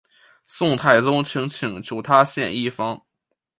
[0.45, 2.99] 宋太宗曾请求他献医方。